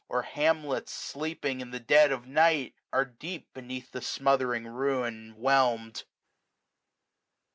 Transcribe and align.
Or 0.09 0.23
hamlets 0.23 0.91
sleeping 0.91 1.61
in 1.61 1.69
the 1.69 1.79
dead 1.79 2.11
of 2.11 2.25
night. 2.25 2.73
Are 2.91 3.05
deep 3.05 3.53
beneath 3.53 3.91
the 3.91 4.01
smothering 4.01 4.65
ruin 4.65 5.35
whelm'd. 5.37 6.05